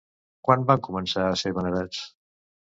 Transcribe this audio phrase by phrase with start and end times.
[0.47, 2.05] Quan van començar a ser venerats?